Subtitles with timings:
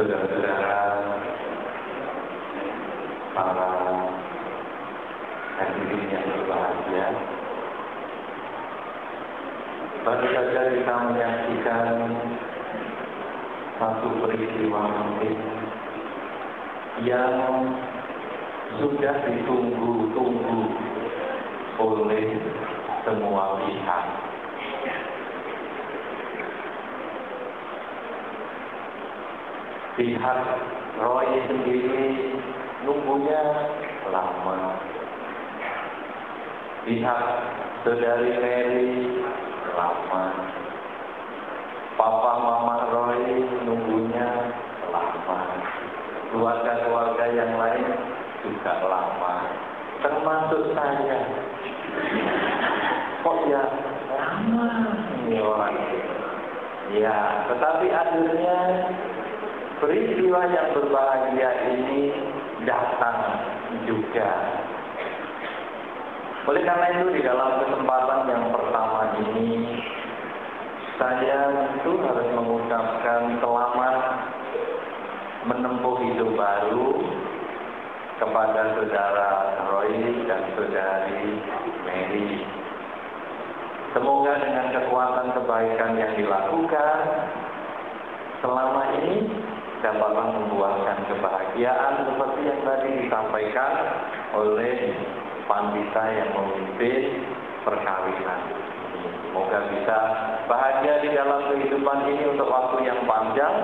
[0.00, 0.80] saudara-saudara,
[3.36, 3.68] para
[5.60, 7.06] hadirin yang berbahagia,
[10.00, 11.88] baru saja kita menyaksikan
[13.76, 15.40] satu peristiwa penting
[17.04, 17.68] yang
[18.80, 20.60] sudah ditunggu-tunggu
[21.76, 22.40] oleh
[23.04, 24.29] semua pihak.
[30.00, 30.40] Pihak
[30.96, 32.32] Roy sendiri
[32.88, 33.68] nunggunya
[34.08, 34.80] lama.
[36.88, 37.22] Pihak
[37.84, 39.12] saudari Mary
[39.76, 40.24] lama.
[42.00, 44.56] Papa Mama Roy nunggunya
[44.88, 45.40] lama.
[46.32, 47.84] Keluarga-keluarga yang lain
[48.40, 49.52] juga lama.
[50.00, 51.18] Termasuk saya.
[53.20, 53.62] Kok ya
[54.16, 54.64] lama
[55.28, 55.76] ini orang
[56.90, 58.58] Ya, tetapi akhirnya
[59.80, 62.12] peristiwa yang berbahagia ini
[62.68, 63.18] datang
[63.88, 64.30] juga.
[66.48, 69.48] Oleh karena itu di dalam kesempatan yang pertama ini
[71.00, 71.40] saya
[71.80, 73.96] itu harus mengucapkan selamat
[75.48, 76.88] menempuh hidup baru
[78.20, 79.28] kepada saudara
[79.72, 79.96] Roy
[80.28, 81.40] dan saudari
[81.88, 82.44] Mary.
[83.96, 86.96] Semoga dengan kekuatan kebaikan yang dilakukan
[88.44, 89.16] selama ini
[89.80, 93.72] dapatlah membuahkan kebahagiaan seperti yang tadi disampaikan
[94.36, 94.92] oleh
[95.48, 97.24] pandita yang memimpin
[97.64, 98.40] perkawinan.
[99.30, 99.98] Semoga bisa
[100.50, 103.56] bahagia di dalam kehidupan ini untuk waktu yang panjang.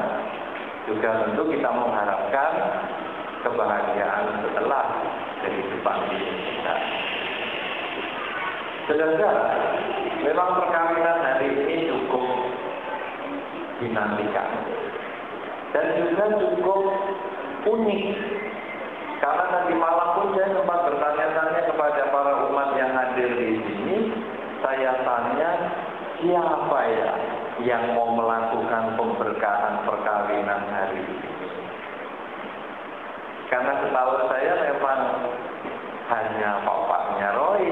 [0.86, 2.50] Juga tentu kita mengharapkan
[3.42, 4.84] kebahagiaan setelah
[5.42, 6.74] kehidupan ini kita.
[8.86, 9.32] Saudara,
[10.22, 12.26] memang perkawinan hari ini cukup
[13.82, 14.46] dinamika
[15.76, 16.88] dan juga cukup
[17.68, 18.04] unik.
[19.20, 23.96] Karena nanti malam pun saya sempat bertanya-tanya kepada para umat yang hadir di sini.
[24.64, 25.50] Saya tanya
[26.16, 27.12] siapa ya
[27.60, 31.28] yang mau melakukan pemberkahan perkawinan hari ini?
[33.52, 35.00] Karena setahu saya memang
[36.08, 37.64] hanya bapaknya Roy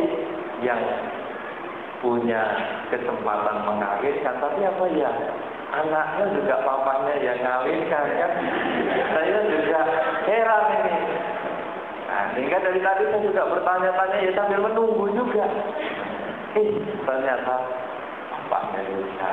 [0.61, 0.81] yang
[2.05, 2.43] punya
[2.93, 5.11] kesempatan mengawinkan tapi apa ya
[5.83, 8.33] anaknya juga papanya yang ngawinkan kan
[9.11, 9.81] saya juga
[10.31, 10.95] heran ini.
[12.05, 15.45] Nah sehingga dari tadi saya juga bertanya-tanya ya sambil menunggu juga.
[16.55, 16.71] Eh
[17.03, 17.57] ternyata
[18.47, 19.31] bapaknya juga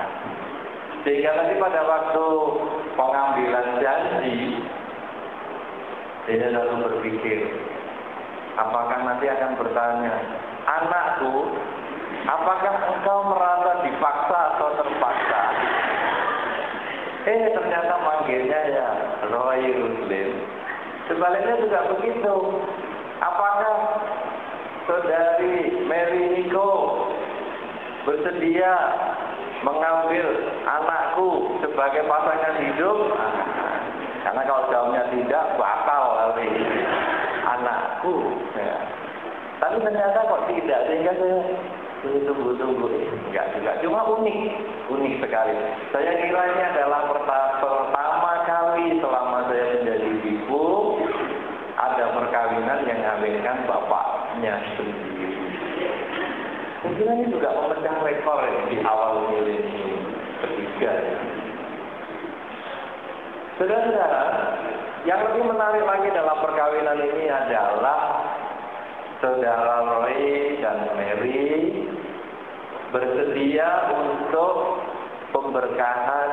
[1.01, 2.27] sehingga nanti pada waktu
[2.93, 4.61] pengambilan janji
[6.29, 7.49] saya lalu berpikir
[8.55, 10.13] apakah nanti akan bertanya
[10.69, 11.57] anakku
[12.29, 13.60] apakah engkau merasa
[17.21, 18.87] Eh ternyata manggilnya ya
[19.29, 20.29] Roy Ruslim.
[21.05, 22.35] Sebaliknya juga begitu.
[23.21, 23.77] Apakah
[24.89, 26.69] saudari Mary Nico
[28.09, 28.73] bersedia
[29.61, 30.25] mengambil
[30.65, 32.99] anakku sebagai pasangan hidup?
[34.25, 36.49] Karena kalau jawabnya tidak, bakal kali
[37.45, 38.15] anakku.
[38.57, 38.77] Ya.
[39.61, 41.37] Tapi ternyata kok tidak, sehingga saya
[42.01, 42.89] tunggu-tunggu
[43.29, 44.39] enggak juga cuma unik.
[44.89, 45.53] Unik sekali.
[45.93, 50.63] Saya kira ini adalah pertama kali selama saya menjadi ibu
[51.77, 55.29] ada perkawinan yang ngawinkan bapaknya sendiri.
[56.81, 60.01] Saya kira ini juga memecah rekor ya, di awal milenium
[60.41, 60.93] ketiga.
[63.61, 64.23] Saudara-saudara
[65.05, 67.99] yang lebih menarik lagi dalam perkawinan ini adalah
[69.21, 71.45] saudara Roy dan Mary
[72.91, 74.83] bersedia untuk
[75.31, 76.29] pemberkahan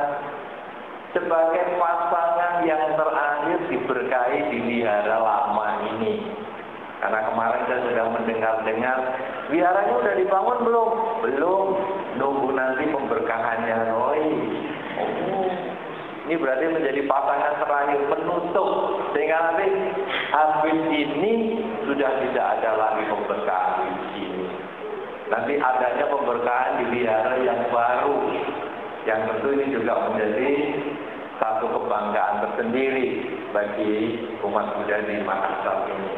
[1.15, 6.21] sebagai pasangan yang terakhir diberkahi di wihara lama ini.
[6.99, 8.97] Karena kemarin saya sudah mendengar-dengar,
[9.47, 10.89] wiharanya sudah dibangun belum?
[11.23, 11.67] Belum.
[12.19, 13.77] Nunggu nanti pemberkahannya.
[13.95, 14.11] Oh,
[16.27, 18.69] ini berarti menjadi pasangan terakhir penutup.
[19.15, 19.67] Sehingga nanti
[20.35, 21.33] habis ini
[21.87, 24.08] sudah tidak ada lagi pemberkahan.
[25.29, 28.17] Nanti adanya pemberkahan di wihara yang baru.
[29.05, 30.49] Yang tentu ini juga menjadi
[31.39, 33.05] satu kebanggaan tersendiri
[33.55, 36.11] bagi umat Buddha di Makassar ini.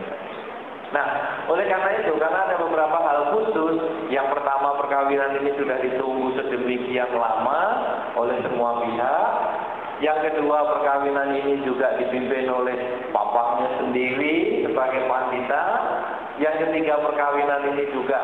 [0.92, 1.08] Nah,
[1.48, 3.80] oleh karena itu, karena ada beberapa hal khusus,
[4.12, 7.62] yang pertama perkawinan ini sudah ditunggu sedemikian lama
[8.20, 9.30] oleh semua pihak,
[10.04, 12.76] yang kedua perkawinan ini juga dipimpin oleh
[13.14, 15.64] bapaknya sendiri sebagai pandita.
[16.42, 18.20] Yang ketiga perkawinan ini juga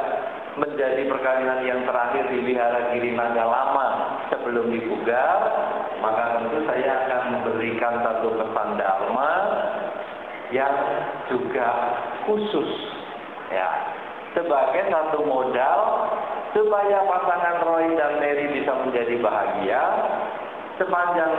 [0.58, 3.88] menjadi perkawinan yang terakhir di Wihara Giri Naga Lama
[4.34, 5.40] sebelum dibugar.
[5.98, 9.32] maka tentu saya akan memberikan satu pesan dharma
[10.54, 10.76] yang
[11.26, 11.70] juga
[12.30, 12.70] khusus
[13.50, 13.98] ya
[14.38, 15.80] sebagai satu modal
[16.54, 19.82] supaya pasangan Roy dan Mary bisa menjadi bahagia
[20.78, 21.34] sepanjang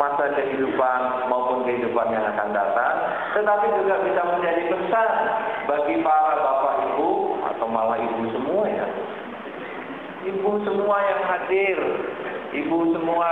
[0.00, 2.94] masa kehidupan maupun kehidupan yang akan datang,
[3.36, 5.10] tetapi juga bisa menjadi pesan
[5.68, 7.10] bagi para bapak ibu
[7.52, 8.86] atau malah ibu semua ya.
[10.22, 11.78] Ibu semua yang hadir,
[12.54, 13.28] ibu semua,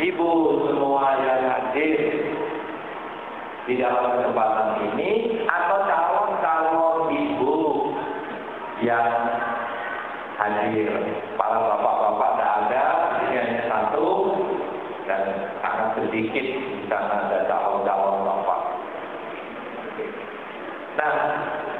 [0.00, 0.30] ibu
[0.72, 2.00] semua yang hadir
[3.64, 7.56] di dalam kesempatan ini atau calon-calon ibu
[8.84, 9.08] yang
[10.36, 10.90] hadir.
[11.36, 12.03] Para bapak-bapak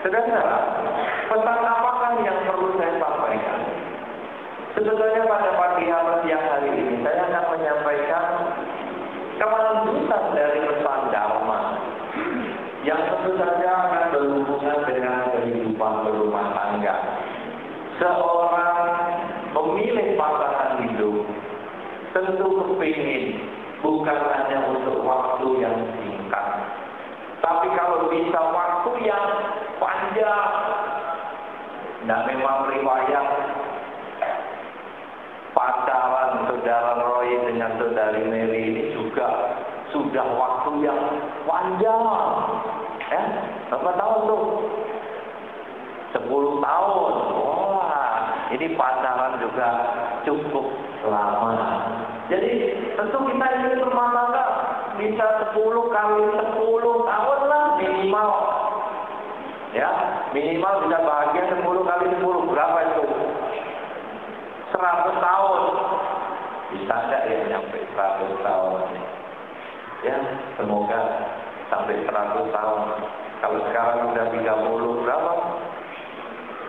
[0.04, 0.44] saudara,
[1.32, 3.60] pesan apakah yang perlu saya sampaikan?
[4.76, 8.26] Sebetulnya pada pagi hari siang hari ini saya akan menyampaikan
[9.40, 11.60] kelanjutan dari pesan Dharma
[12.84, 16.96] yang tentu saja akan berhubungan dengan kehidupan berumah tangga.
[17.96, 18.76] Seorang
[19.56, 21.24] memilih pasangan hidup
[22.12, 23.40] tentu kepingin
[23.80, 26.13] bukan hanya untuk waktu yang singkat.
[27.44, 29.26] Tapi kalau bisa waktu yang
[29.76, 30.52] panjang,
[32.08, 33.26] nah memang riwayat
[35.52, 39.60] pacaran saudara Roy dengan saudari Mary ini juga
[39.92, 41.00] sudah waktu yang
[41.44, 42.02] panjang.
[43.12, 43.22] Ya,
[43.68, 44.44] berapa tahun tuh?
[46.16, 47.14] 10 tahun.
[47.44, 48.16] Wah,
[48.56, 49.68] ini pacaran juga
[50.24, 50.66] cukup
[51.04, 51.52] lama.
[52.32, 54.43] Jadi tentu kita ingin tangga
[55.04, 55.60] bisa 10
[55.92, 58.30] kali 10 tahun lah minimal.
[59.76, 59.90] Ya,
[60.32, 62.48] minimal bisa bahagia 10 kali 10.
[62.48, 63.04] Berapa itu?
[64.72, 65.62] 100 tahun.
[66.72, 68.80] Bisa enggak ya nyampe 100 tahun?
[70.04, 70.16] Ya,
[70.56, 71.00] semoga
[71.68, 72.80] sampai 100 tahun.
[73.44, 75.32] Kalau sekarang udah 30 berapa?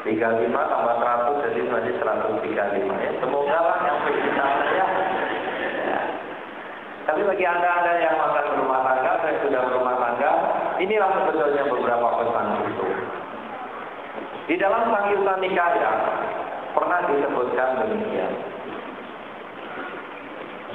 [0.06, 3.12] 35 tambah 100 jadi berarti 135 ya.
[3.24, 4.46] Semoga lah nyampe ya.
[4.78, 4.95] ya.
[7.06, 10.32] Tapi bagi anda-anda yang akan berumah tangga, saya sudah berumah tangga,
[10.82, 12.88] inilah sebetulnya beberapa pesan itu.
[14.46, 15.92] Di dalam Sangyutta Nikaya
[16.74, 18.34] pernah disebutkan demikian.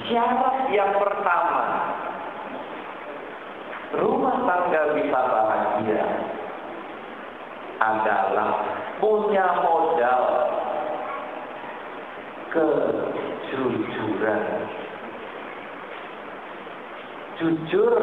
[0.06, 1.67] Syarat yang pertama,
[3.99, 6.06] rumah tangga bisa bahagia
[7.82, 8.50] adalah
[9.03, 10.23] punya modal
[12.55, 14.60] kejujuran.
[17.41, 17.97] Jujur,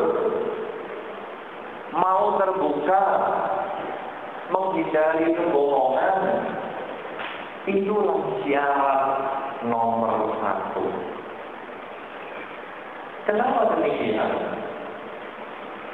[1.93, 3.03] mau terbuka,
[4.49, 6.17] menghindari kebohongan,
[7.69, 9.05] itulah syarat
[9.61, 10.89] nomor satu.
[13.29, 14.57] Kenapa demikian?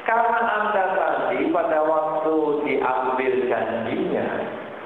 [0.07, 4.27] Karena Anda tadi pada waktu diambil janjinya,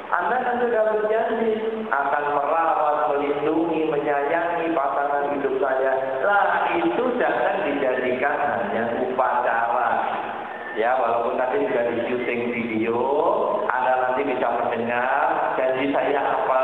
[0.10, 1.54] Anda kan sudah berjanji
[1.94, 5.94] akan merawat, melindungi, menyayangi pasangan hidup saya.
[6.26, 7.57] Lah itu jangan
[8.18, 9.90] dijadikan hanya upacara.
[10.78, 12.98] Ya, walaupun tadi sudah di syuting video,
[13.66, 15.10] Anda nanti bisa mendengar
[15.58, 16.62] janji saya apa.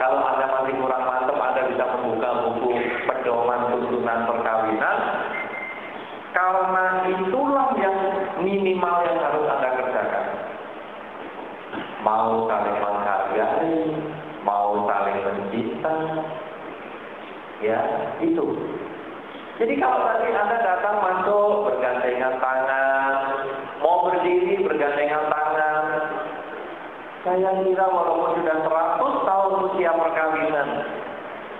[0.00, 2.72] Kalau Anda masih kurang mantap, Anda bisa membuka buku
[3.04, 4.98] pedoman tuntunan perkawinan
[6.32, 7.98] karena itulah yang
[8.40, 10.24] minimal yang harus Anda kerjakan.
[12.00, 13.76] Mau saling menghargai,
[14.40, 15.94] mau saling mencinta,
[17.60, 17.80] ya
[18.24, 18.56] itu.
[19.60, 20.29] Jadi kalau tadi
[20.90, 23.14] Masuk bergandengan tangan,
[23.78, 25.84] mau berdiri bergandengan tangan,
[27.22, 30.68] saya kira walaupun sudah 100 tahun usia perkawinan,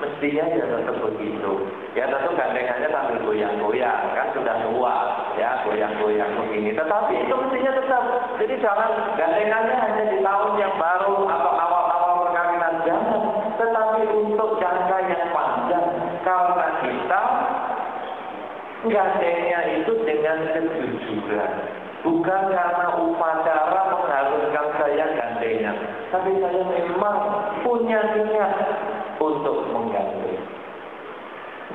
[0.03, 1.53] mestinya ya tetap begitu.
[1.95, 4.97] Ya tentu gandengannya sambil goyang-goyang, kan sudah tua,
[5.39, 6.75] ya goyang-goyang begini.
[6.75, 8.03] Tetapi itu mestinya tetap.
[8.41, 11.53] Jadi jangan gandengannya hanya di tahun yang baru atau
[18.89, 21.53] gandengnya itu dengan kejujuran.
[22.01, 25.77] Bukan karena upacara mengharuskan saya gandengan,
[26.09, 27.17] tapi saya memang
[27.61, 28.55] punya niat
[29.21, 30.41] untuk menggandeng.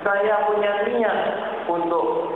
[0.02, 1.20] Saya punya niat
[1.70, 2.34] untuk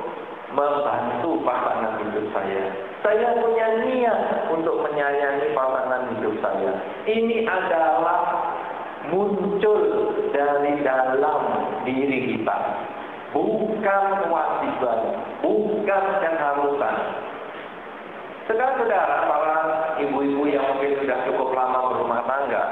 [0.53, 2.61] membantu pasangan hidup saya.
[3.01, 4.19] Saya punya niat
[4.53, 6.71] untuk menyayangi pasangan hidup saya.
[7.09, 8.21] Ini adalah
[9.09, 9.81] muncul
[10.29, 11.41] dari dalam
[11.89, 12.57] diri kita.
[13.29, 14.99] Bukan kewajiban,
[15.45, 16.97] bukan keharusan.
[18.49, 19.57] Sekarang saudara, para
[20.01, 22.63] ibu-ibu yang mungkin sudah cukup lama berumah tangga,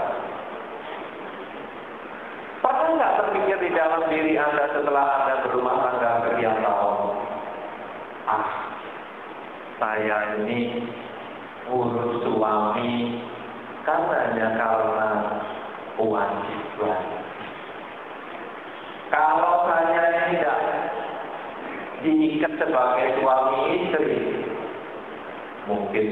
[2.66, 6.98] pernah Pernah nggak terpikir di dalam diri Anda setelah Anda berumah tangga sekian tahun?
[8.26, 8.50] Ah,
[9.78, 10.90] saya ini
[11.70, 13.22] urus suami
[13.86, 15.10] karena hanya karena
[15.96, 17.26] kewajiban.
[19.08, 20.60] Kalau saya tidak
[22.04, 24.20] diikat sebagai suami istri,
[25.66, 26.08] mungkin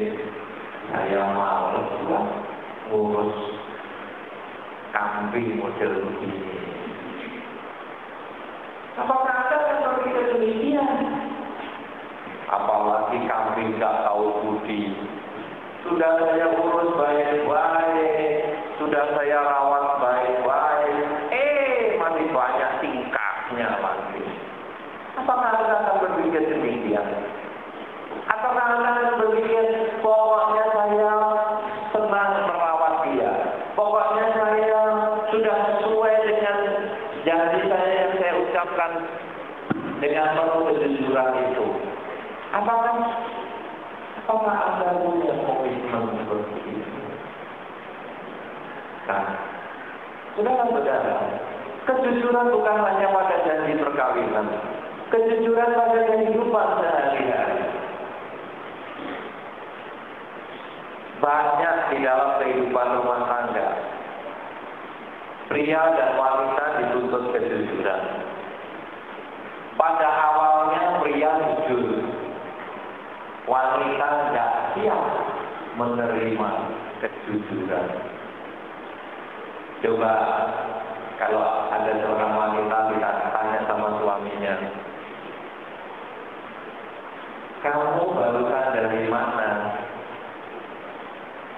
[0.91, 2.25] saya malas buat
[2.89, 3.35] ngurus
[4.95, 6.39] kambing model begini.
[8.95, 10.87] Apakah akan berpikir demikian?
[12.47, 14.95] Apalagi kambing gak tahu budi.
[15.83, 18.41] Sudah saya urus baik-baik,
[18.81, 24.25] sudah saya rawat baik-baik, eh masih banyak tingkahnya lagi.
[25.21, 27.05] Apakah Anda akan berpikir demikian?
[28.33, 29.63] Apakah Anda akan berpikir,
[30.01, 31.13] pokoknya saya
[31.93, 33.31] senang merawat dia.
[33.77, 34.81] Pokoknya saya
[35.29, 36.57] sudah sesuai dengan
[37.29, 38.91] janji saya yang saya ucapkan
[40.01, 41.67] dengan penuh kejujuran itu.
[42.55, 42.95] Apakah
[44.45, 46.99] apakah Anda punya komitmen seperti itu?
[49.09, 49.25] Nah,
[50.37, 51.15] saudara-saudara,
[51.89, 54.47] kejujuran bukan hanya pada janji perkawinan,
[55.09, 57.61] kejujuran pada kehidupan sehari-hari.
[61.21, 63.69] Banyak di dalam kehidupan rumah tangga,
[65.49, 68.01] pria dan wanita dituntut kejujuran.
[69.73, 72.05] Pada awalnya pria jujur,
[73.45, 74.09] wanita
[74.75, 75.03] siap
[75.79, 76.49] menerima
[77.03, 77.87] kejujuran.
[79.83, 80.13] Coba
[81.15, 84.53] kalau ada seorang wanita kita tanya sama suaminya,
[87.63, 89.49] kamu barusan dari mana?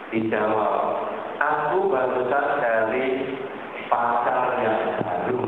[0.07, 0.75] Dijawab,
[1.36, 3.05] aku barusan dari
[3.91, 5.43] pasar yang baru.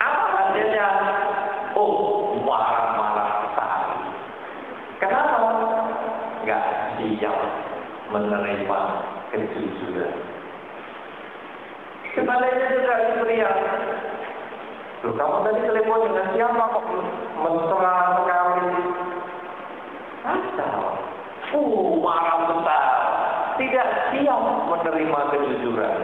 [0.00, 0.88] Apa hasilnya?
[1.76, 3.96] Oh, marah-marah sekali.
[5.04, 5.48] Kenapa?
[6.48, 6.64] Gak
[6.96, 7.36] siap
[8.10, 8.80] menerima
[9.30, 10.14] kejujuran.
[12.14, 13.52] Sebaliknya juga pria.
[15.00, 16.86] Loh, kamu tadi telepon dengan siapa kok
[17.40, 18.68] mesra sekali?
[20.26, 20.80] Asal.
[21.50, 22.86] Uh, marah besar.
[23.56, 25.98] Tidak siap menerima kejujuran.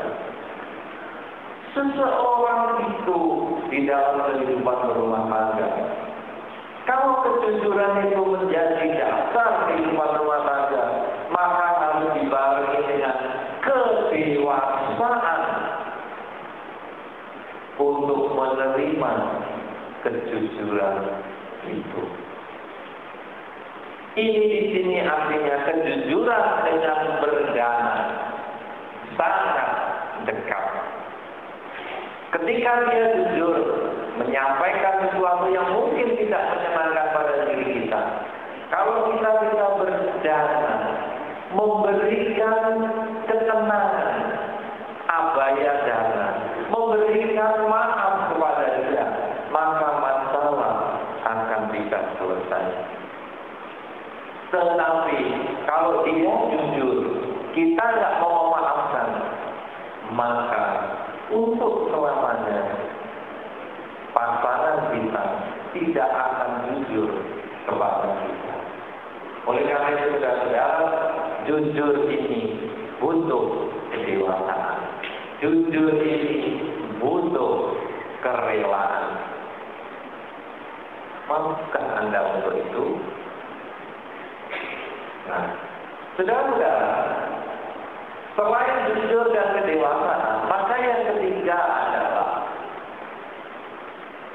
[1.76, 3.20] Seseorang itu
[3.68, 5.68] di dalam kehidupan berumah tangga.
[6.88, 10.84] Kalau kejujuran itu menjadi dasar kehidupan rumah tangga,
[11.34, 13.16] maka harus dibarengi dengan
[13.64, 15.40] kedewasaan
[17.80, 19.12] untuk menerima
[20.04, 20.96] kejujuran
[21.72, 22.02] itu.
[24.16, 27.96] Ini di sini artinya kejujuran dengan berdana
[29.16, 29.70] sangat
[30.24, 30.64] dekat.
[32.36, 33.56] Ketika dia jujur
[34.20, 38.00] menyampaikan sesuatu yang mungkin tidak menyenangkan pada diri kita,
[38.72, 40.64] kalau kita bisa berdana,
[41.56, 42.60] memberikan
[43.24, 44.16] ketenangan,
[45.08, 46.28] abaya dana,
[46.68, 49.06] memberikan maaf kepada dia,
[49.48, 50.74] maka masalah
[51.24, 52.66] akan bisa selesai.
[54.52, 55.20] Tetapi
[55.64, 56.96] kalau dia jujur,
[57.56, 59.08] kita nggak mau memaafkan,
[60.12, 60.66] maka
[61.32, 62.60] untuk selamanya
[64.14, 65.24] pasangan kita
[65.74, 67.10] tidak akan jujur
[67.66, 68.54] kepada kita.
[69.46, 70.86] Oleh karena itu saudara-saudara,
[71.46, 72.58] jujur ini
[72.98, 73.46] butuh
[73.94, 74.78] kedewasaan.
[75.38, 76.60] Jujur ini
[76.98, 77.74] butuh
[78.20, 79.04] kerelaan.
[81.26, 82.84] Maukah Anda untuk itu?
[85.26, 85.46] Nah,
[86.14, 86.92] saudara-saudara,
[88.38, 92.30] selain jujur dan kedewasaan, maka yang ketiga adalah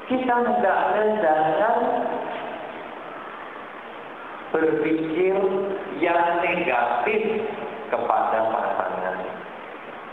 [0.04, 1.76] kita hendaknya jangan
[4.52, 5.36] berpikir
[6.02, 7.22] yang negatif
[7.86, 9.16] kepada pasangan.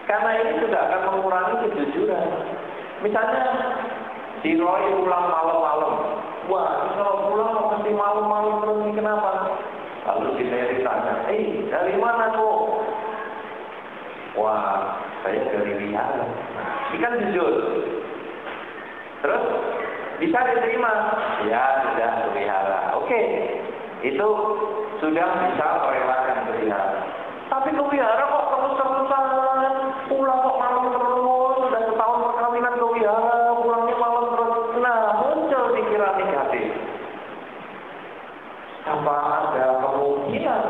[0.05, 2.27] Karena ini sudah akan mengurangi kejujuran.
[3.01, 3.43] Misalnya,
[4.45, 5.93] si Roy pulang malam-malam.
[6.49, 9.31] Wah, kalau pulang mesti malam-malam terus ini kenapa?
[10.09, 12.59] Lalu si Mary tanya, eh dari mana kok?
[14.39, 16.25] Wah, saya dari Riau.
[16.89, 17.53] Ini kan jujur.
[19.21, 19.43] Terus
[20.17, 20.91] bisa diterima?
[21.45, 22.79] Ya, sudah pelihara.
[22.97, 23.21] Oke,
[24.01, 24.29] itu
[24.99, 27.01] sudah bisa merelakan pelihara.
[27.49, 29.23] Tapi pelihara kok terus-terusan
[30.05, 34.65] pulang kok malam terus, sudah setahun perkawinan pelihara, pulangnya malam terus.
[34.85, 36.67] Nah, muncul pikiran negatif.
[38.85, 40.63] Apa ada kemungkinan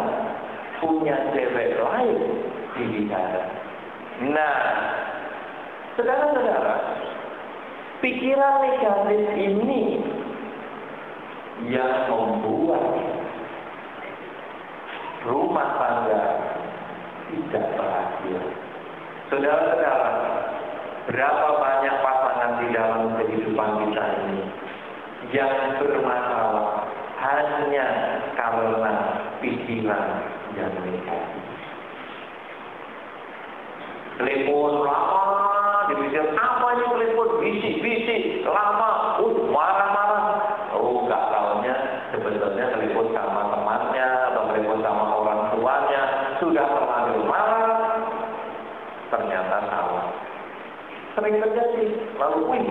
[0.79, 2.19] punya cewek lain
[2.79, 3.43] di negara?
[4.19, 4.59] Nah,
[5.99, 6.75] Saudara-saudara,
[7.99, 9.99] pikiran negatif ini
[11.67, 12.87] yang membuat
[15.27, 16.23] rumah tangga
[17.29, 18.41] tidak berhasil.
[19.29, 20.11] Saudara-saudara,
[21.09, 24.39] berapa banyak pasangan di dalam kehidupan kita ini
[25.35, 27.87] yang bermasalah hanya
[28.33, 28.93] karena
[29.43, 30.05] pikiran
[30.55, 31.45] yang negatif.
[34.19, 35.27] Telepon lama,
[35.91, 40.25] dipikir apa ini telepon bisik-bisik lama, uh marah-marah.
[40.75, 41.75] Oh, gak tahunya
[42.11, 46.01] sebetulnya telepon sama temannya atau telepon sama orang tuanya
[46.43, 47.79] sudah terlalu marah.
[49.09, 50.05] Ternyata salah.
[51.17, 51.85] Sering terjadi.
[52.19, 52.67] Lalu, wih,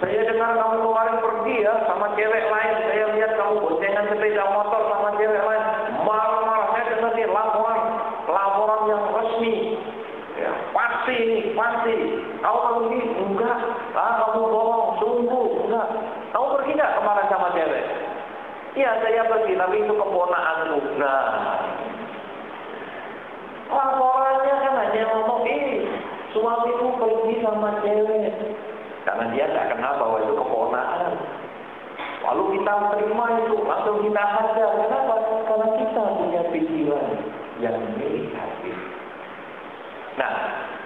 [0.00, 2.74] saya dengar kamu kemarin pergi ya sama cewek lain.
[2.88, 5.64] Saya lihat kamu boncengan sepeda motor sama cewek lain.
[6.08, 7.80] Marah-marahnya dengar nih laporan,
[8.24, 9.76] laporan yang resmi.
[10.40, 10.52] Ya,
[11.10, 11.94] pasti ini, pasti.
[12.38, 13.00] Kamu pergi?
[13.18, 13.58] Enggak.
[13.98, 15.46] Ah, kamu bohong, sungguh.
[15.66, 15.88] Enggak.
[16.30, 17.84] Kamu pergi enggak kemarin sama cewek?
[18.78, 20.78] Iya, saya pergi, tapi itu keponakanku.
[21.02, 21.26] Nah,
[23.66, 25.82] laporannya kan hanya ngomong, eh,
[26.30, 28.30] suamiku pergi sama cewek.
[29.02, 31.12] Karena dia tidak kenal bahwa itu keponakan.
[32.20, 34.70] Lalu kita terima itu, langsung kita hajar.
[34.86, 35.14] Kenapa?
[35.50, 37.06] Karena kita punya pikiran
[37.58, 38.76] yang negatif.
[40.14, 40.34] Nah,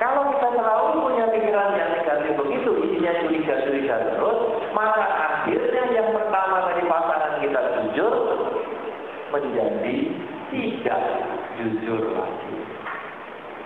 [0.03, 4.39] kalau kita selalu punya pikiran yang negatif begitu, isinya curiga-curiga terus,
[4.75, 8.15] maka akhirnya yang pertama dari pasangan kita jujur,
[9.31, 9.97] menjadi
[10.51, 11.01] tidak
[11.59, 12.55] jujur lagi.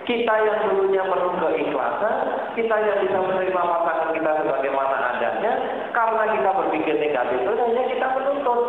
[0.09, 2.15] Kita yang dulunya penuh keikhlasan,
[2.57, 5.53] kita yang bisa menerima pasangan kita sebagaimana adanya,
[5.93, 8.61] karena kita berpikir negatif itu hanya kita menuntut.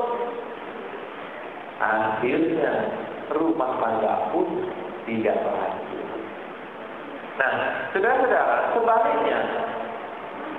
[1.81, 2.73] Akhirnya
[3.33, 4.69] rumah tangga pun
[5.09, 5.90] tidak berhasil.
[7.41, 7.53] Nah,
[7.97, 9.39] saudara-saudara, sebaliknya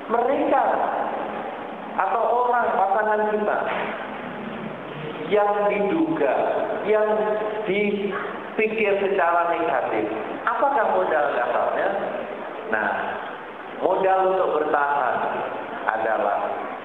[0.10, 0.64] mereka
[1.94, 3.58] atau orang pasangan kita
[5.30, 6.34] yang diduga,
[6.90, 7.08] yang
[7.70, 10.10] dipikir secara negatif,
[10.50, 11.90] apakah modal dasarnya?
[12.74, 12.90] Nah,
[13.86, 15.18] modal untuk bertahan
[15.86, 16.38] adalah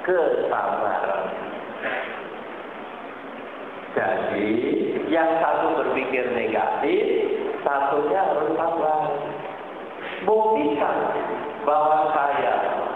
[0.05, 1.25] kesabaran.
[3.97, 4.53] Jadi,
[5.09, 7.03] yang satu berpikir negatif,
[7.65, 8.96] satunya harus sabar.
[10.25, 10.97] Buktikan
[11.69, 12.53] bahwa saya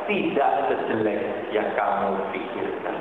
[0.09, 2.97] tidak sejelek yang kamu pikirkan.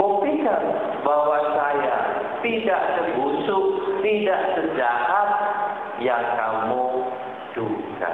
[0.00, 0.62] Buktikan
[1.04, 1.96] bahwa saya
[2.40, 3.64] tidak sebusuk,
[4.04, 5.30] tidak sejahat
[6.00, 6.84] yang kamu
[7.56, 8.12] duga.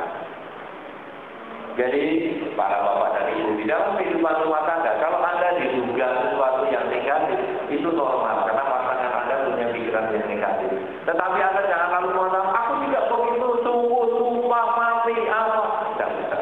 [1.73, 2.05] Jadi,
[2.53, 7.41] para bapak dan ibu di dalam kehidupan rumah tangga, kalau Anda diduga sesuatu yang negatif,
[7.73, 10.69] itu normal, karena pasangan Anda punya pikiran yang negatif.
[11.09, 15.63] Tetapi Anda jangan lalu mengatakan, aku tidak begitu, sungguh, sumpah, mati, apa.
[15.97, 16.39] Tidak bisa.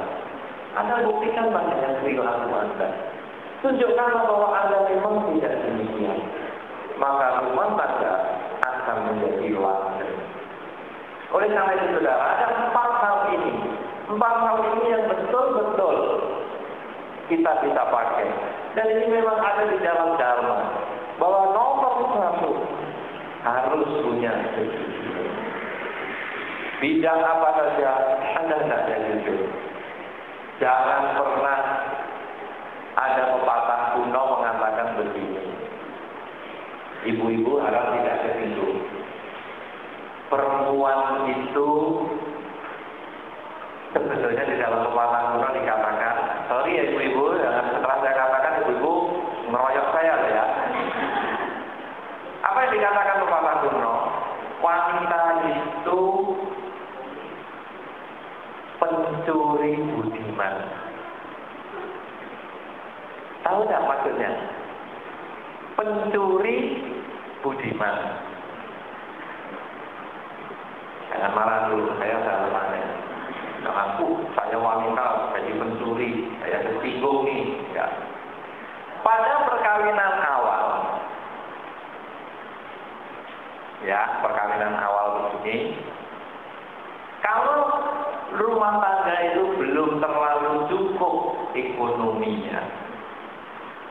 [0.83, 2.89] Anda buktikan dengan perilaku Anda.
[3.61, 6.19] Tunjukkanlah bahwa Anda memang tidak demikian.
[6.97, 8.15] Maka rumah tangga
[8.65, 10.17] akan menjadi langgeng.
[11.31, 13.55] Oleh karena itu, saudara, ada empat hal ini.
[14.11, 15.97] Empat hal ini yang betul-betul
[17.29, 18.29] kita bisa pakai.
[18.75, 20.59] Dan ini memang ada di dalam Dharma.
[21.21, 22.53] Bahwa nomor satu
[23.45, 25.37] harus punya kejujuran.
[26.81, 27.91] Bidang apa saja,
[28.41, 29.41] Anda tidak jujur.
[30.61, 31.80] Jangan pernah
[32.99, 35.43] ada pepatah kuno mengatakan begini.
[37.01, 38.77] Ibu-ibu harap tidak ketidur.
[40.31, 41.69] Perempuan itu
[43.91, 46.15] sebetulnya di dalam pepatah kuno dikatakan,
[46.51, 48.93] sorry ya ibu-ibu, setelah saya katakan ibu-ibu
[49.51, 50.45] ngeroyok saya ya.
[52.47, 53.95] Apa yang dikatakan pepatah kuno?
[54.61, 56.01] Wanita itu
[58.81, 60.55] pencuri budiman.
[63.41, 64.31] Tahu tidak maksudnya?
[65.79, 66.59] Pencuri
[67.39, 67.97] budiman.
[71.15, 72.83] Jangan marah dulu, saya salah mana.
[73.63, 75.07] Nah, aku, saya wanita,
[75.39, 76.11] jadi pencuri,
[76.43, 77.43] saya tersinggung nih.
[77.79, 77.87] Ya.
[79.07, 80.67] Pada perkawinan awal,
[83.87, 85.07] ya perkawinan awal
[85.39, 85.79] begini,
[87.23, 87.71] kalau
[88.35, 91.15] rumah tangga itu belum terlalu cukup
[91.55, 92.61] ekonominya,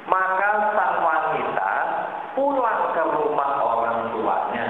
[0.09, 1.71] maka sang wanita
[2.33, 4.67] pulang ke rumah orang tuanya.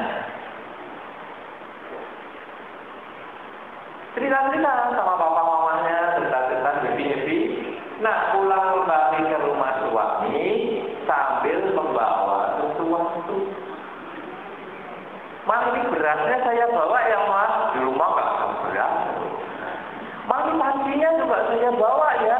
[4.20, 7.40] Cerita-cerita sama bapak mamanya, cerita-cerita happy-happy.
[8.04, 10.40] Nah, pulang kembali ke rumah suami
[11.08, 13.38] sambil membawa sesuatu.
[15.48, 18.30] Mas ini berasnya saya bawa ya mas di rumah nggak
[18.70, 18.94] beras.
[20.30, 22.38] Mas ini pancinya juga saya bawa ya.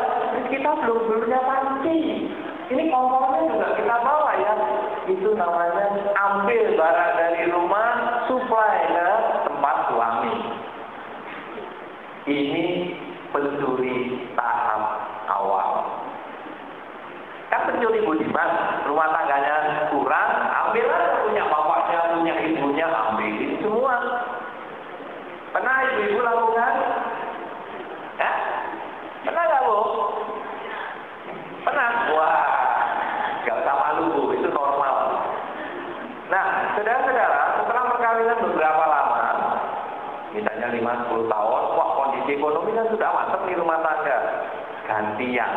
[0.52, 2.00] Kita belum punya panci.
[2.70, 4.54] Ini kompornya juga kita bawa ya.
[5.10, 7.90] Itu namanya ambil barang dari rumah,
[8.30, 9.10] supply ke
[9.50, 10.36] tempat suami.
[12.30, 12.66] Ini
[13.34, 14.82] pencuri tahap
[15.34, 15.70] awal.
[17.50, 18.50] Kan pencuri budiman,
[18.86, 20.30] rumah tangganya kurang,
[20.70, 23.34] ambil aja punya bapaknya, punya ibunya, ambil
[23.66, 23.96] semua.
[25.50, 26.74] Pernah ibu-ibu lakukan?
[28.22, 28.34] Ya?
[29.26, 29.80] Pernah nggak bu?
[31.66, 31.90] Pernah?
[32.14, 32.40] Wah,
[33.50, 34.96] gak usah malu bu, itu normal.
[36.30, 36.46] Nah,
[36.78, 39.26] saudara-saudara, setelah perkawinan beberapa lama,
[40.38, 44.18] misalnya 5-10 tahun, wah kondisi ekonomi kan sudah mantap di rumah tangga.
[44.86, 45.52] Gantian.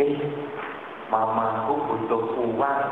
[0.00, 0.12] Eh,
[1.10, 2.86] mamaku butuh uang,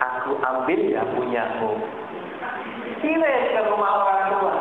[0.00, 1.72] aku ambil ya punyamu.
[3.04, 3.22] Kirim
[3.52, 4.56] ke rumah orang tua.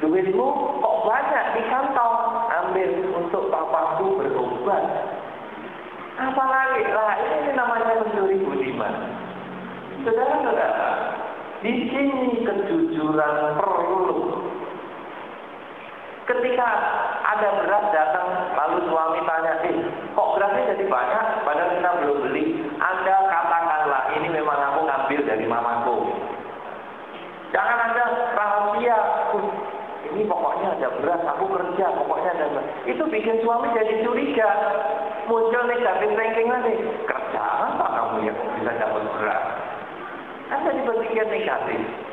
[0.00, 0.48] Duitmu
[0.80, 2.16] kok banyak di kantong,
[2.48, 4.84] ambil untuk papaku berobat.
[6.20, 8.94] Apalagi lah ini namanya mencuri budiman.
[10.04, 10.92] Saudara-saudara,
[11.64, 14.29] di sini kejujuran perlu.
[16.30, 16.68] Ketika
[17.26, 19.74] ada beras datang, lalu suami tanya, eh,
[20.14, 22.44] kok berasnya jadi banyak, padahal kita belum beli.
[22.78, 25.96] Anda katakanlah, ini memang aku ngambil dari mamaku.
[27.50, 28.04] Jangan ada
[28.38, 28.98] rahasia,
[30.14, 32.66] ini pokoknya ada beras, aku kerja, pokoknya ada beras.
[32.86, 34.50] Itu bikin suami jadi curiga.
[35.26, 36.74] Muncul negatif thinking lagi.
[37.10, 39.44] Kerja apa kamu yang bisa dapat beras?
[40.46, 42.09] Kan jadi berpikir negatif.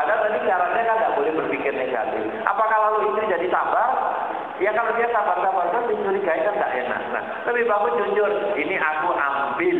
[0.00, 2.24] Padahal tadi caranya kan nggak boleh berpikir negatif.
[2.48, 4.16] Apakah lalu istri jadi sabar?
[4.56, 7.00] Ya kalau dia sabar-sabar kan dicurigai kan nggak enak.
[7.12, 8.32] Nah, lebih bagus jujur.
[8.56, 9.76] Ini aku ambil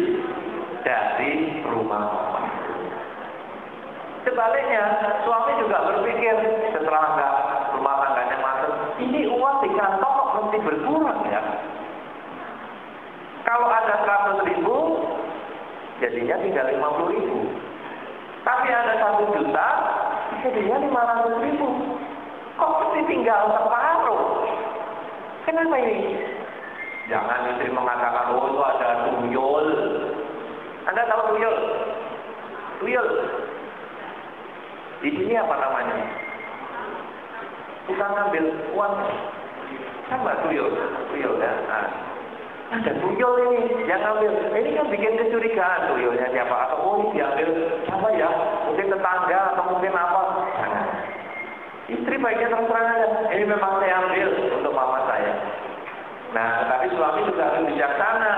[0.85, 2.05] dari rumah
[4.21, 4.85] Sebaliknya,
[5.25, 6.37] suami juga berpikir
[6.77, 7.33] setelah nggak
[7.81, 11.41] rumah tangganya masuk, ini uang di kantong kok mesti berkurang ya.
[13.49, 13.97] Kalau ada
[14.37, 14.77] 100 ribu,
[16.05, 17.49] jadinya tinggal 50 ribu.
[18.45, 19.69] Tapi ada satu juta,
[20.61, 20.77] jadinya
[21.33, 21.69] 500 ribu.
[22.61, 24.23] Kok mesti tinggal separuh?
[25.49, 26.21] Kenapa ini?
[27.09, 29.67] Jangan istri mengatakan, oh itu ada tuyul.
[30.85, 31.57] Anda tahu tuyul?
[32.85, 33.09] Tuyul.
[35.01, 35.97] Di sini apa namanya?
[37.89, 38.45] Kita ngambil
[38.77, 38.95] uang.
[40.13, 40.71] Kan mbak tuyul?
[41.09, 41.53] Tuyul ya.
[41.67, 41.89] Nah,
[42.77, 44.31] ada tuyul ini yang ambil.
[44.53, 46.69] Ini kan bikin kecurigaan tuyulnya siapa?
[46.69, 47.49] Atau oh diambil
[47.89, 48.29] siapa ya?
[48.69, 50.40] Mungkin tetangga atau mungkin apa?
[51.91, 52.89] Istri baiknya terus terang.
[53.35, 55.33] Ini memang saya ambil untuk mama saya.
[56.31, 58.35] Nah, tapi suami juga harus bijaksana.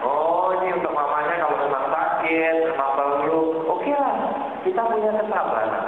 [0.00, 3.68] Oh, ini untuk mamanya kalau memang sakit, memang perlu.
[3.68, 4.16] Oke lah,
[4.64, 5.84] kita punya kesabaran.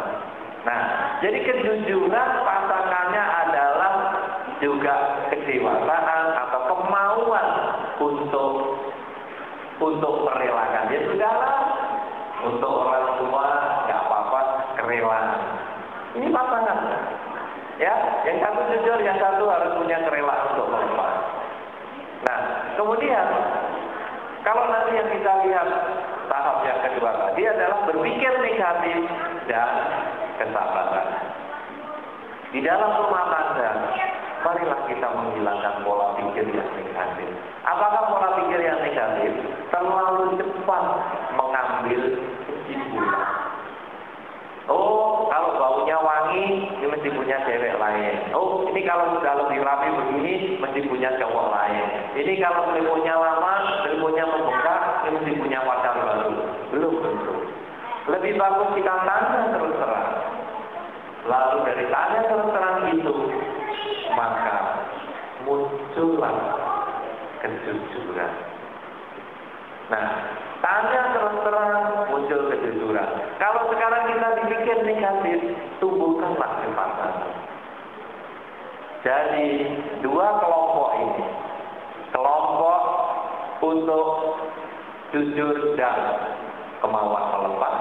[0.61, 0.81] Nah,
[1.25, 3.93] jadi kejujuran pasangannya adalah
[4.61, 7.47] juga kedewasaan atau kemauan
[7.97, 8.53] untuk
[9.81, 11.61] untuk merelakan dia sudahlah
[12.45, 13.47] untuk orang tua
[13.89, 14.41] nggak apa-apa
[14.77, 15.29] kerelaan
[16.21, 16.79] ini pasangan
[17.81, 17.95] ya
[18.29, 21.13] yang satu jujur yang satu harus punya kerelaan untuk melepas
[22.29, 22.39] nah
[22.77, 23.27] kemudian
[24.45, 25.69] kalau nanti yang kita lihat
[26.29, 28.99] tahap yang kedua tadi adalah berpikir negatif
[29.49, 29.69] dan
[30.37, 31.09] kesabaran
[32.53, 33.71] di dalam rumah tangga
[34.41, 37.29] marilah kita menghilangkan pola pikir yang negatif.
[37.65, 39.33] Apakah pola pikir yang negatif
[39.69, 40.85] terlalu cepat
[41.37, 42.03] mengambil
[42.49, 43.20] kesimpulan?
[44.71, 48.15] Oh, kalau baunya wangi, ini mesti punya cewek lain.
[48.31, 51.85] Oh, ini kalau sudah lebih rapi begini, mesti punya cowok lain.
[52.15, 56.35] Ini kalau teleponnya lama, teleponnya membengkak, ini mesti punya pacar baru.
[56.71, 57.35] Belum tentu.
[58.15, 60.11] Lebih bagus kita tanya terus terang.
[61.27, 63.15] Lalu dari tanya terus terang itu,
[64.15, 64.57] maka
[65.43, 66.37] muncullah
[67.43, 68.33] kejujuran.
[69.91, 70.07] Nah,
[70.61, 73.09] tanya terus terang muncul kejujuran.
[73.41, 75.39] Kalau sekarang kita dipikir negatif,
[75.81, 77.13] tumbuhkanlah kepatan.
[79.01, 79.49] Jadi
[80.05, 81.25] dua kelompok ini,
[82.13, 82.81] kelompok
[83.65, 84.09] untuk
[85.17, 85.99] jujur dan
[86.85, 87.77] kemauan melepas,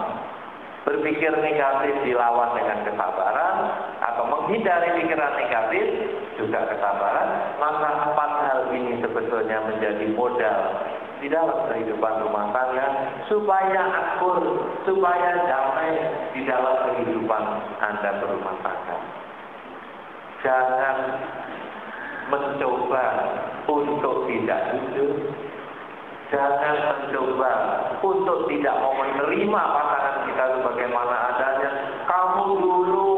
[0.87, 3.55] berpikir negatif dilawan dengan kesabaran
[3.99, 5.85] atau menghindari pikiran negatif
[6.39, 10.59] juga kesabaran maka empat hal ini sebetulnya menjadi modal
[11.19, 12.87] di dalam kehidupan rumah tangga
[13.27, 14.39] supaya akur
[14.87, 15.93] supaya damai
[16.35, 17.43] di dalam kehidupan
[17.83, 18.97] anda berumah tangga
[20.43, 20.97] jangan
[22.29, 23.05] mencoba
[23.67, 25.33] untuk tidak jujur
[26.29, 27.53] Jangan mencoba
[28.05, 31.69] untuk tidak mau menerima pasangan kita sebagaimana adanya.
[32.05, 33.08] Kamu dulu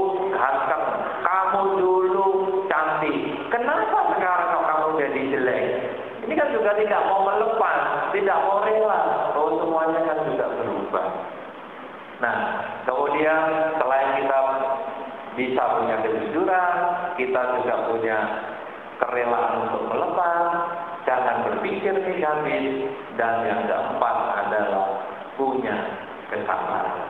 [12.21, 12.37] Nah,
[12.85, 13.41] kemudian
[13.81, 14.39] selain kita
[15.33, 16.73] bisa punya kejujuran,
[17.17, 18.17] kita juga punya
[19.01, 20.45] kerelaan untuk melepas,
[21.09, 25.01] jangan berpikir negatif, dan yang keempat adalah
[25.33, 25.73] punya
[26.29, 27.09] kesabaran.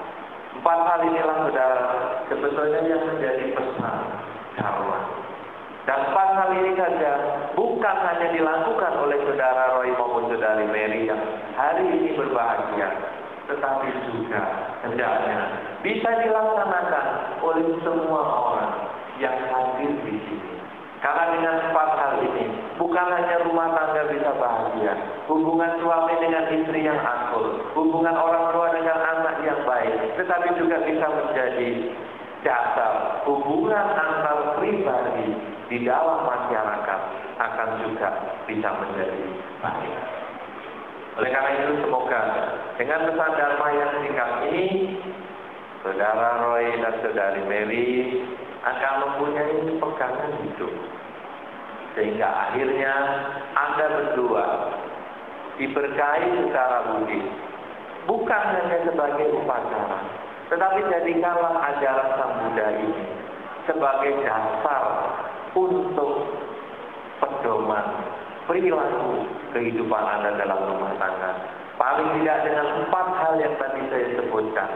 [0.55, 1.85] Empat hal inilah saudara
[2.31, 3.97] sebetulnya yang menjadi pesan
[4.55, 4.99] karma.
[5.83, 7.11] Dan empat hal ini saja
[7.57, 11.19] bukan hanya dilakukan oleh saudara Roy maupun saudari Mary yang
[11.57, 12.87] hari ini berbahagia,
[13.51, 14.41] tetapi juga
[14.87, 15.39] hendaknya
[15.83, 17.05] bisa dilaksanakan
[17.43, 18.73] oleh semua orang
[19.19, 20.49] yang hadir di sini.
[21.01, 22.45] Karena dengan empat hal ini,
[22.77, 24.93] bukan hanya rumah tangga bisa bahagia,
[25.25, 30.77] hubungan suami dengan istri yang akur, hubungan orang tua dengan anak yang baik, tetapi juga
[30.85, 31.69] bisa menjadi
[32.45, 35.33] dasar hubungan antar pribadi
[35.73, 37.01] di dalam masyarakat
[37.37, 38.09] akan juga
[38.45, 39.25] bisa menjadi
[39.61, 40.20] baik.
[41.19, 42.21] Oleh karena itu semoga
[42.79, 44.67] dengan pesan Dharma yang singkat ini,
[45.83, 47.89] Saudara Roy dan Saudari Mary
[48.63, 50.73] akan mempunyai pegangan hidup.
[51.97, 52.93] Sehingga akhirnya
[53.59, 54.47] Anda berdua
[55.59, 57.21] diberkahi secara budi.
[58.07, 59.99] Bukan hanya sebagai upacara,
[60.49, 63.03] tetapi jadikanlah ajaran Sang Buddha ini
[63.69, 64.83] sebagai dasar
[65.53, 66.33] untuk
[67.21, 67.85] pedoman
[68.45, 71.31] perilaku kehidupan Anda dalam rumah tangga.
[71.77, 74.69] Paling tidak dengan empat hal yang tadi saya sebutkan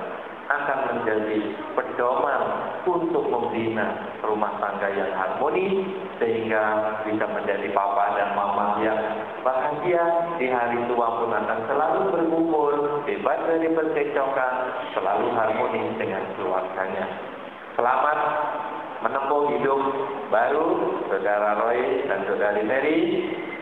[0.45, 1.41] akan menjadi
[1.73, 2.41] pedoman
[2.85, 5.89] untuk membina rumah tangga yang harmoni
[6.21, 6.63] sehingga
[7.01, 8.97] bisa menjadi papa dan mama yang
[9.41, 10.05] bahagia
[10.37, 12.73] di hari tua pun akan selalu berkumpul
[13.09, 14.53] bebas dari percekcokan
[14.93, 17.05] selalu harmoni dengan keluarganya
[17.75, 18.17] selamat
[19.03, 19.81] menempuh hidup
[20.31, 20.65] baru
[21.11, 22.99] saudara Roy dan saudari Mary.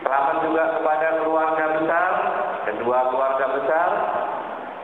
[0.04, 2.10] Selamat juga kepada keluarga besar,
[2.68, 3.88] kedua keluarga besar.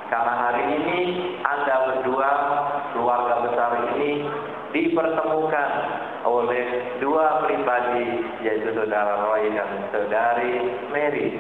[0.09, 1.01] Karena hari ini
[1.45, 2.31] Anda berdua,
[2.97, 4.25] keluarga besar ini
[4.73, 5.71] dipertemukan
[6.25, 6.67] oleh
[7.05, 10.55] dua pribadi yaitu saudara Roy dan saudari
[10.89, 11.37] Mary.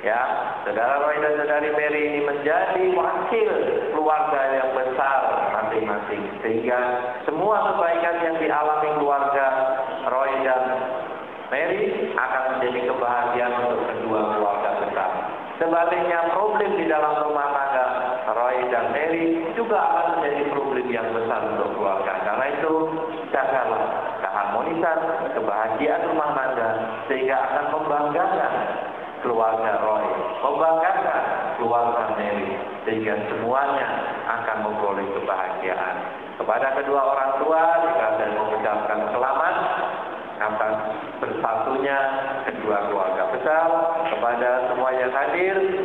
[0.00, 0.20] Ya,
[0.64, 3.50] saudara Roy dan saudari Mary ini menjadi wakil
[3.92, 5.20] keluarga yang besar
[5.60, 6.22] masing-masing.
[6.40, 6.80] Sehingga
[7.28, 9.46] semua kebaikan yang dialami keluarga
[10.08, 10.62] Roy dan
[11.54, 15.10] Mary akan menjadi kebahagiaan untuk kedua keluarga besar.
[15.54, 17.86] Sebaliknya problem di dalam rumah tangga
[18.34, 22.12] Roy dan Mary juga akan menjadi problem yang besar untuk keluarga.
[22.26, 22.74] Karena itu
[23.30, 23.82] jagalah
[24.18, 24.98] keharmonisan,
[25.38, 26.68] kebahagiaan rumah tangga
[27.06, 28.52] sehingga akan membanggakan
[29.22, 30.06] keluarga Roy,
[30.42, 31.22] membanggakan
[31.62, 32.50] keluarga Mary,
[32.82, 33.88] sehingga semuanya
[34.26, 35.96] akan memperoleh kebahagiaan.
[36.34, 39.54] Kepada kedua orang tua, jika saya mengucapkan selamat
[40.34, 40.74] atas
[41.22, 41.98] bersatunya
[42.42, 43.66] kedua keluarga besar,
[44.12, 44.50] kepada
[45.32, 45.83] semua